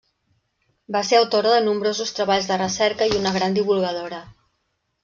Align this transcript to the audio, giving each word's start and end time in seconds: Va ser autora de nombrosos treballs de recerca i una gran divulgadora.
Va 0.95 1.01
ser 1.09 1.17
autora 1.19 1.51
de 1.57 1.61
nombrosos 1.67 2.15
treballs 2.21 2.51
de 2.53 2.59
recerca 2.65 3.13
i 3.13 3.17
una 3.23 3.39
gran 3.39 3.61
divulgadora. 3.61 4.27